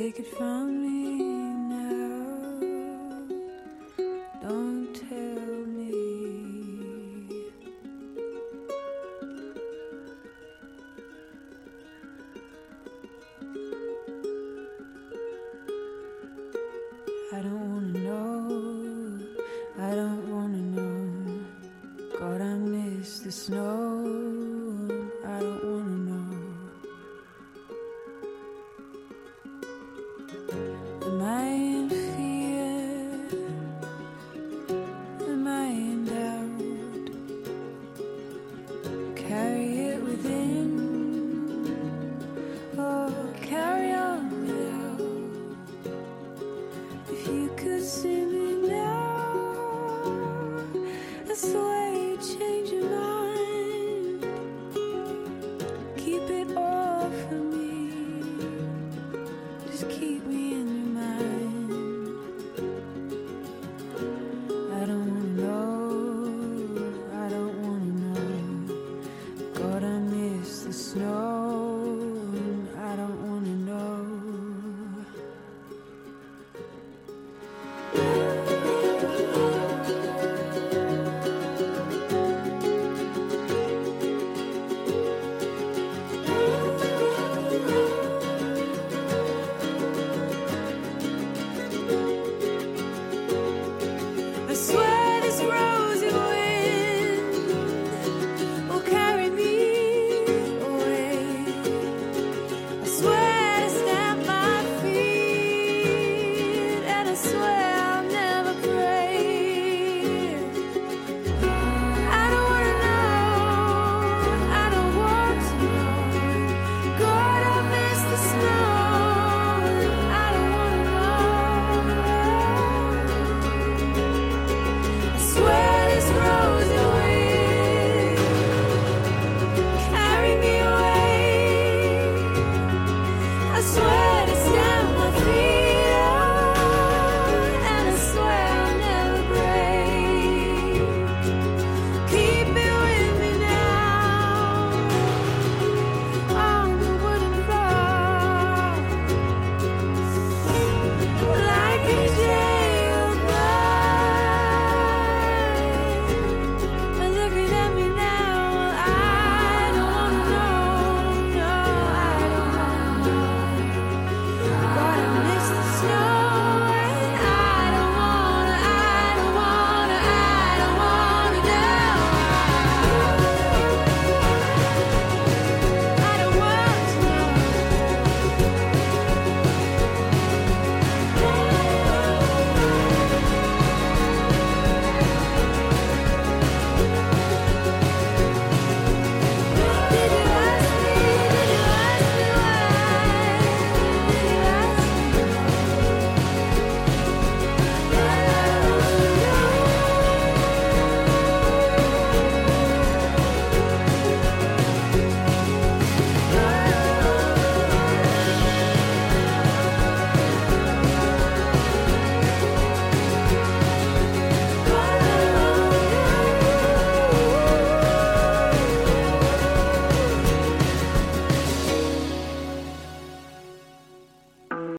take 0.09 0.21
it 0.21 0.27
from 0.27 0.81
me. 0.81 1.28